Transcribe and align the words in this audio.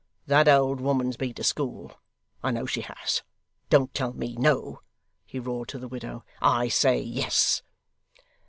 That 0.25 0.47
old 0.47 0.81
woman's 0.81 1.15
been 1.15 1.35
to 1.35 1.43
school. 1.43 1.91
I 2.41 2.49
know 2.49 2.65
she 2.65 2.81
has. 2.81 3.21
Don't 3.69 3.93
tell 3.93 4.13
me 4.13 4.35
no,' 4.35 4.81
he 5.27 5.37
roared 5.37 5.67
to 5.67 5.77
the 5.77 5.87
widow, 5.87 6.25
'I 6.41 6.69
say, 6.69 6.99
yes. 6.99 7.61